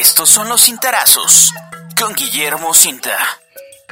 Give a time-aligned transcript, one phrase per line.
[0.00, 1.52] Estos son los cintarazos
[1.96, 3.16] con Guillermo Cinta.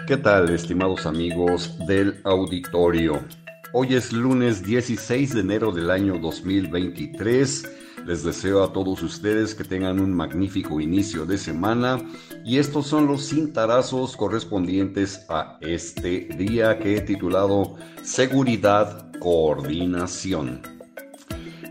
[0.05, 3.25] ¿Qué tal, estimados amigos del auditorio?
[3.73, 7.69] Hoy es lunes 16 de enero del año 2023.
[8.05, 12.01] Les deseo a todos ustedes que tengan un magnífico inicio de semana
[12.45, 20.82] y estos son los cintarazos correspondientes a este día que he titulado Seguridad Coordinación.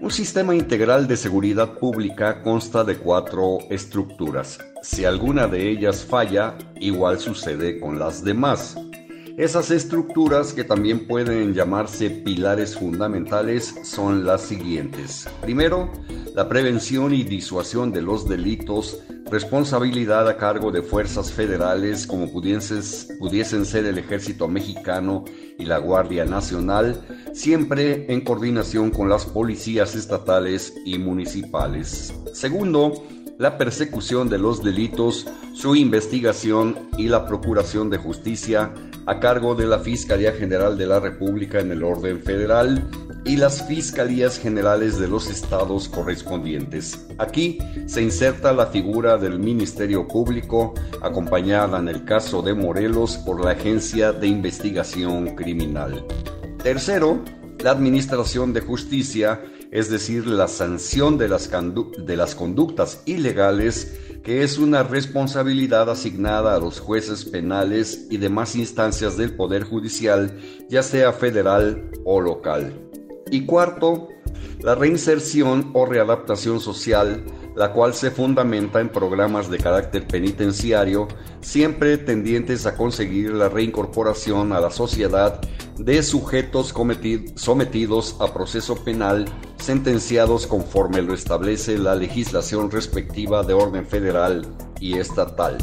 [0.01, 4.57] Un sistema integral de seguridad pública consta de cuatro estructuras.
[4.81, 8.75] Si alguna de ellas falla, igual sucede con las demás.
[9.37, 15.29] Esas estructuras, que también pueden llamarse pilares fundamentales, son las siguientes.
[15.39, 15.91] Primero,
[16.33, 23.65] la prevención y disuasión de los delitos, responsabilidad a cargo de fuerzas federales como pudiesen,
[23.65, 25.23] ser el ejército mexicano
[25.57, 27.01] y la Guardia Nacional,
[27.33, 32.13] siempre en coordinación con las policías estatales y municipales.
[32.33, 32.91] Segundo,
[33.37, 38.73] la persecución de los delitos, su investigación y la procuración de justicia
[39.05, 42.85] a cargo de la Fiscalía General de la República en el orden federal
[43.25, 47.05] y las Fiscalías Generales de los estados correspondientes.
[47.17, 53.43] Aquí se inserta la figura del Ministerio Público, acompañada en el caso de Morelos por
[53.43, 56.05] la Agencia de Investigación Criminal.
[56.63, 57.23] Tercero,
[57.59, 59.41] la Administración de Justicia,
[59.71, 61.47] es decir, la sanción de las,
[62.35, 69.35] conductas ilegales que es una responsabilidad asignada a los jueces penales y demás instancias del
[69.35, 70.37] Poder Judicial,
[70.69, 72.90] ya sea federal o local.
[73.31, 74.09] Y cuarto,
[74.59, 77.23] la reinserción o readaptación social,
[77.55, 81.07] la cual se fundamenta en programas de carácter penitenciario,
[81.39, 85.39] siempre tendientes a conseguir la reincorporación a la sociedad
[85.79, 86.73] de sujetos
[87.35, 89.25] sometidos a proceso penal
[89.57, 94.45] sentenciados conforme lo establece la legislación respectiva de orden federal
[94.81, 95.57] y estatal.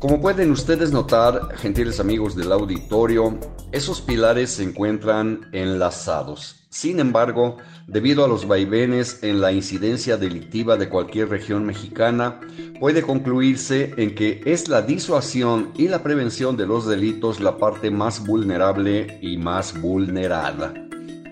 [0.00, 3.38] Como pueden ustedes notar, gentiles amigos del auditorio,
[3.70, 6.56] esos pilares se encuentran enlazados.
[6.70, 12.40] Sin embargo, debido a los vaivenes en la incidencia delictiva de cualquier región mexicana,
[12.80, 17.90] puede concluirse en que es la disuasión y la prevención de los delitos la parte
[17.90, 20.72] más vulnerable y más vulnerada.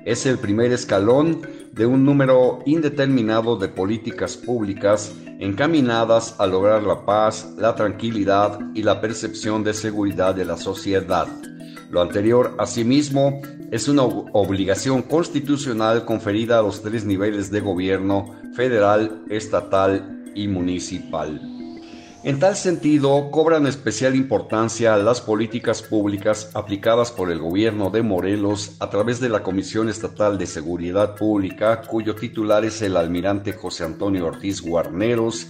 [0.05, 1.41] Es el primer escalón
[1.79, 8.83] de un número indeterminado de políticas públicas encaminadas a lograr la paz, la tranquilidad y
[8.83, 11.29] la percepción de seguridad de la sociedad.
[11.91, 13.41] Lo anterior, asimismo,
[13.71, 21.58] es una obligación constitucional conferida a los tres niveles de gobierno, federal, estatal y municipal.
[22.25, 28.75] En tal sentido, cobran especial importancia las políticas públicas aplicadas por el gobierno de Morelos
[28.81, 33.85] a través de la Comisión Estatal de Seguridad Pública, cuyo titular es el almirante José
[33.85, 35.47] Antonio Ortiz Guarneros,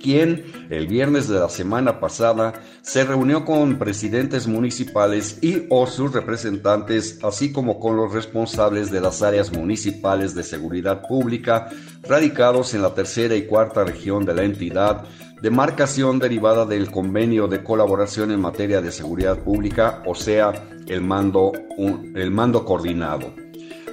[0.00, 6.12] quien el viernes de la semana pasada se reunió con presidentes municipales y o sus
[6.12, 11.68] representantes, así como con los responsables de las áreas municipales de seguridad pública
[12.02, 15.04] radicados en la tercera y cuarta región de la entidad,
[15.42, 20.52] demarcación derivada del convenio de colaboración en materia de seguridad pública, o sea,
[20.86, 23.41] el mando, el mando coordinado.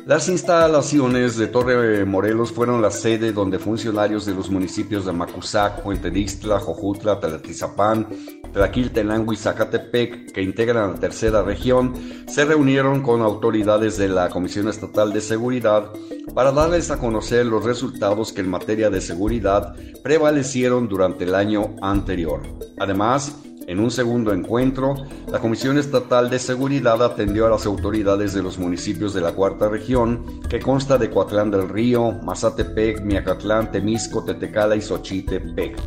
[0.10, 5.84] Las instalaciones de Torre Morelos fueron la sede donde funcionarios de los municipios de Macusac,
[5.84, 8.08] Puente Dixtla, Jojutla, Talatizapán,
[8.52, 11.94] Tlaquiltenango y Zacatepec, que integran la tercera región,
[12.28, 15.92] se reunieron con autoridades de la Comisión Estatal de Seguridad
[16.34, 21.76] para darles a conocer los resultados que en materia de seguridad prevalecieron durante el año
[21.84, 22.42] anterior.
[22.80, 23.36] Además,
[23.70, 24.96] en un segundo encuentro,
[25.32, 29.70] la Comisión Estatal de Seguridad atendió a las autoridades de los municipios de la cuarta
[29.70, 35.78] región, que consta de Coatlán del Río, Mazatepec, Miacatlán, Temisco, Tetecala y Xochitepec.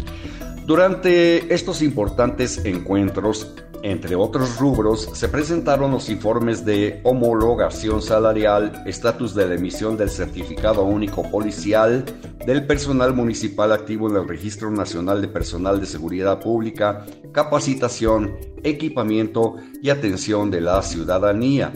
[0.64, 9.34] Durante estos importantes encuentros, entre otros rubros, se presentaron los informes de homologación salarial, estatus
[9.34, 12.04] de la emisión del certificado único policial,
[12.46, 19.56] del personal municipal activo en el Registro Nacional de Personal de Seguridad Pública, capacitación, equipamiento
[19.82, 21.72] y atención de la ciudadanía.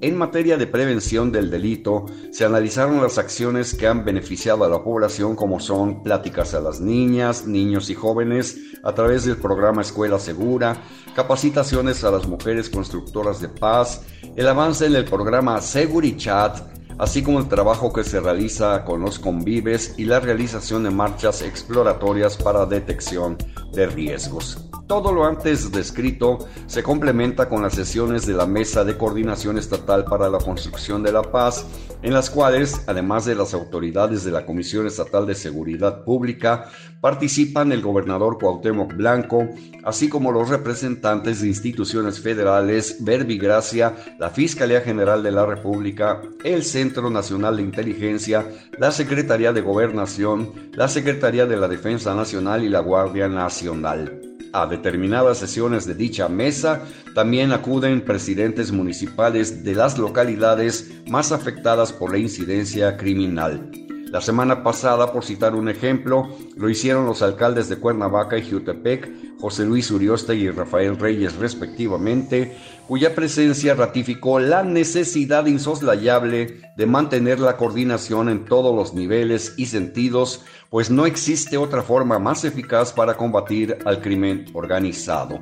[0.00, 4.84] En materia de prevención del delito, se analizaron las acciones que han beneficiado a la
[4.84, 10.20] población como son pláticas a las niñas, niños y jóvenes a través del programa Escuela
[10.20, 10.84] Segura,
[11.16, 14.02] capacitaciones a las mujeres constructoras de paz,
[14.36, 16.60] el avance en el programa Segurichat,
[16.96, 21.42] así como el trabajo que se realiza con los convives y la realización de marchas
[21.42, 23.36] exploratorias para detección
[23.72, 24.67] de riesgos.
[24.88, 30.06] Todo lo antes descrito se complementa con las sesiones de la Mesa de Coordinación Estatal
[30.06, 31.66] para la Construcción de la Paz,
[32.00, 36.70] en las cuales, además de las autoridades de la Comisión Estatal de Seguridad Pública,
[37.02, 39.50] participan el gobernador Cuauhtémoc Blanco,
[39.84, 46.64] así como los representantes de instituciones federales, Verbigracia, la Fiscalía General de la República, el
[46.64, 48.46] Centro Nacional de Inteligencia,
[48.78, 54.27] la Secretaría de Gobernación, la Secretaría de la Defensa Nacional y la Guardia Nacional.
[54.52, 56.82] A determinadas sesiones de dicha mesa
[57.14, 63.87] también acuden presidentes municipales de las localidades más afectadas por la incidencia criminal.
[64.10, 69.38] La semana pasada, por citar un ejemplo, lo hicieron los alcaldes de Cuernavaca y Jutepec,
[69.38, 72.56] José Luis Uriosta y Rafael Reyes respectivamente,
[72.86, 79.66] cuya presencia ratificó la necesidad insoslayable de mantener la coordinación en todos los niveles y
[79.66, 85.40] sentidos, pues no existe otra forma más eficaz para combatir al crimen organizado.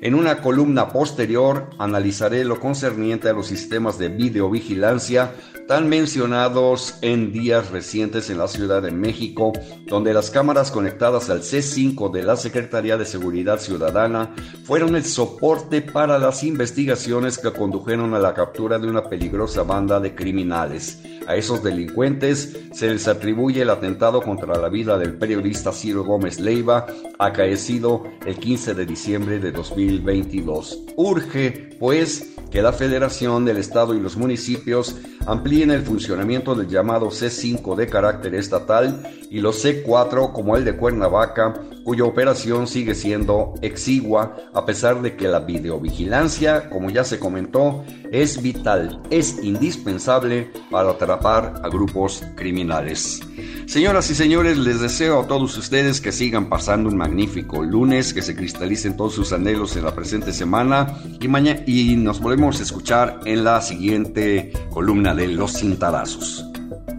[0.00, 5.32] En una columna posterior analizaré lo concerniente a los sistemas de videovigilancia
[5.66, 9.52] tan mencionados en días recientes en la Ciudad de México,
[9.86, 14.34] donde las cámaras conectadas al C5 de la Secretaría de Seguridad Ciudadana
[14.64, 19.98] fueron el soporte para las investigaciones que condujeron a la captura de una peligrosa banda
[19.98, 21.00] de criminales.
[21.26, 26.38] A esos delincuentes se les atribuye el atentado contra la vida del periodista Ciro Gómez
[26.38, 26.86] Leiva,
[27.18, 30.84] acaecido el 15 de diciembre de 2022.
[30.96, 34.96] Urge, pues, que la Federación del Estado y los municipios
[35.26, 40.76] amplíen el funcionamiento del llamado C5 de carácter estatal y los C4 como el de
[40.76, 41.54] Cuernavaca,
[41.86, 47.84] cuya operación sigue siendo exigua a pesar de que la videovigilancia, como ya se comentó,
[48.10, 53.20] es vital, es indispensable para atrapar a grupos criminales.
[53.66, 58.22] Señoras y señores, les deseo a todos ustedes que sigan pasando un magnífico lunes, que
[58.22, 62.64] se cristalicen todos sus anhelos en la presente semana y, mañana, y nos volvemos a
[62.64, 66.44] escuchar en la siguiente columna de Los Cintarazos.